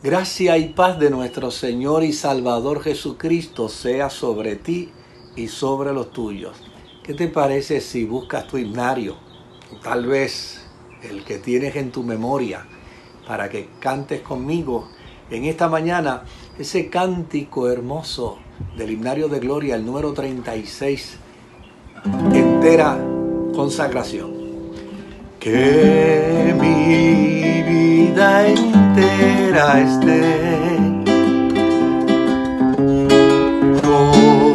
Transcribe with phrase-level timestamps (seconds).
[0.00, 4.90] Gracia y paz de nuestro Señor y Salvador Jesucristo sea sobre ti
[5.34, 6.52] y sobre los tuyos.
[7.02, 9.16] ¿Qué te parece si buscas tu himnario?
[9.82, 10.64] Tal vez
[11.02, 12.64] el que tienes en tu memoria
[13.26, 14.88] para que cantes conmigo
[15.30, 16.22] en esta mañana
[16.56, 18.38] ese cántico hermoso
[18.76, 21.16] del himnario de gloria, el número 36,
[22.32, 22.96] entera
[23.52, 24.32] consagración.
[25.40, 28.46] Que mi vida
[28.98, 30.58] entera esté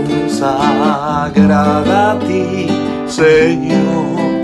[0.08, 2.68] consagrada ti,
[3.08, 4.42] Señor.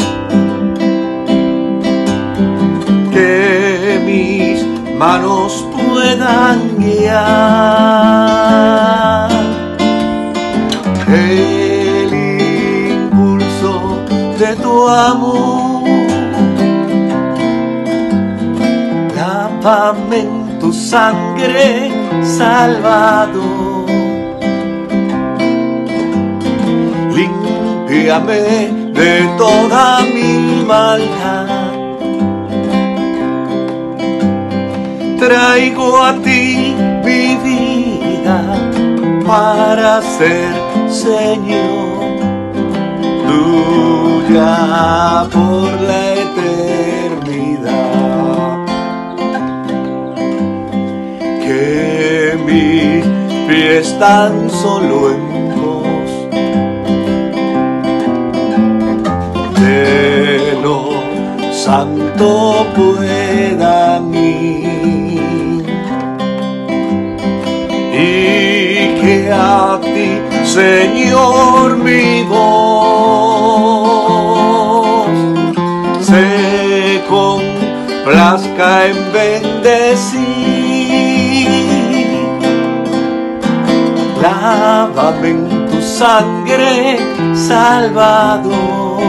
[3.12, 4.66] Que mis
[4.98, 7.20] manos puedan guiar
[11.08, 12.14] el
[12.92, 13.74] impulso
[14.40, 15.59] de tu amor.
[19.70, 21.92] Lávame en tu sangre,
[22.24, 23.86] Salvador.
[27.16, 28.42] Límpiame
[29.00, 31.70] de toda mi maldad.
[35.20, 36.74] traigo a ti
[37.06, 38.40] mi vida
[39.28, 40.54] para ser
[40.90, 42.00] Señor
[43.28, 44.56] tuya
[45.34, 46.19] por la
[53.50, 55.22] pies tan solo en
[55.60, 56.12] vos
[59.60, 60.80] de lo
[61.52, 65.66] santo puedan ir
[67.92, 70.10] y que a ti,
[70.46, 73.10] Señor, mi voz
[76.02, 80.70] se complazca en bendecir.
[84.22, 87.00] Lávame en tu sangre,
[87.34, 89.00] Salvador.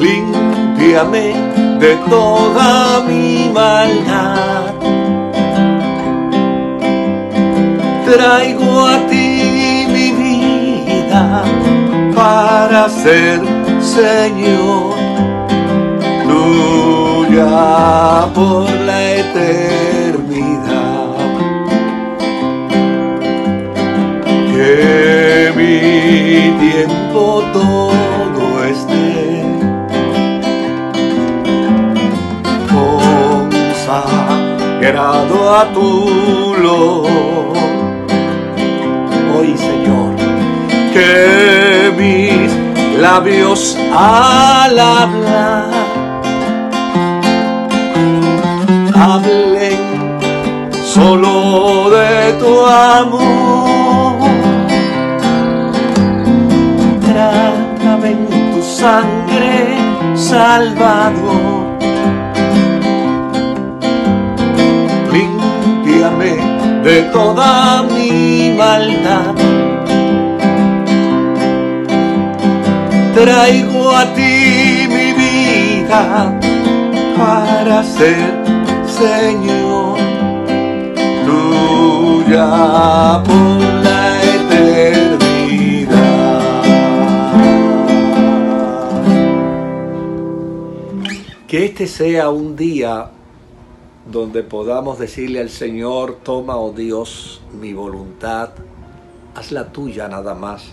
[0.00, 1.34] Límpiame
[1.78, 4.72] de toda mi maldad.
[8.06, 11.42] Traigo a ti mi vida
[12.14, 13.40] para ser
[13.80, 14.94] Señor
[16.26, 19.81] tuya por la eternidad.
[27.12, 29.44] Tiempo todo esté
[34.72, 37.08] consagrado a tu luz.
[39.34, 40.14] Hoy, Señor,
[40.92, 42.50] que mis
[43.00, 45.70] labios al hablar
[48.94, 49.78] hablen
[50.84, 53.41] solo de tu amor.
[58.82, 59.78] Sangre,
[60.16, 61.78] Salvador.
[65.14, 66.34] Límpiame
[66.86, 69.34] de toda mi maldad.
[73.14, 76.02] Traigo a ti mi vida
[77.18, 78.30] para ser
[79.00, 79.96] Señor
[81.26, 82.48] tuya
[83.26, 83.71] por
[91.52, 93.10] Que este sea un día
[94.10, 98.52] donde podamos decirle al Señor, toma, oh Dios, mi voluntad,
[99.34, 100.64] haz la tuya nada más.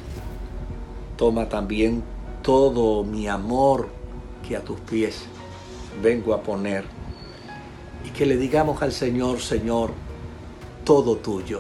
[1.18, 2.02] Toma también
[2.42, 3.90] todo mi amor
[4.48, 5.24] que a tus pies
[6.02, 6.86] vengo a poner.
[8.06, 9.92] Y que le digamos al Señor, Señor,
[10.86, 11.60] todo tuyo,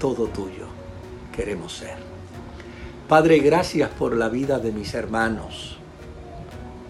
[0.00, 0.66] todo tuyo
[1.32, 1.98] queremos ser.
[3.08, 5.73] Padre, gracias por la vida de mis hermanos.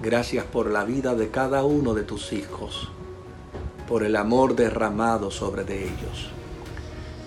[0.05, 2.91] Gracias por la vida de cada uno de tus hijos
[3.89, 6.31] por el amor derramado sobre de ellos.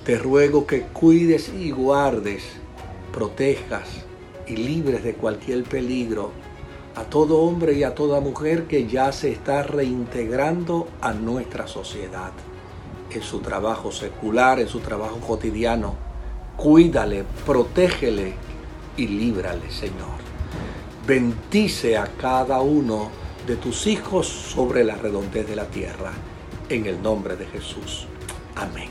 [0.05, 2.43] Te ruego que cuides y guardes,
[3.11, 3.87] protejas
[4.45, 6.29] y libres de cualquier peligro
[6.93, 12.31] a todo hombre y a toda mujer que ya se está reintegrando a nuestra sociedad,
[13.09, 15.95] en su trabajo secular, en su trabajo cotidiano.
[16.55, 18.35] Cuídale, protégele
[18.97, 20.26] y líbrale, Señor.
[21.07, 23.09] Bendice a cada uno
[23.47, 26.11] de tus hijos sobre la redondez de la tierra
[26.67, 28.07] en el nombre de Jesús.
[28.55, 28.89] Amén.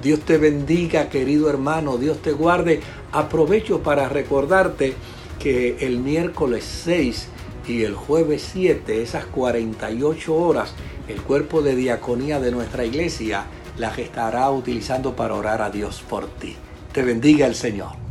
[0.00, 2.82] Dios te bendiga, querido hermano, Dios te guarde.
[3.10, 4.94] Aprovecho para recordarte
[5.40, 7.26] que el miércoles 6
[7.66, 10.72] Y el jueves 7, esas 48 horas,
[11.08, 13.44] el cuerpo de diaconía de nuestra iglesia
[13.76, 16.54] las estará utilizando para orar a Dios por ti.
[16.92, 18.09] Te bendiga el Señor.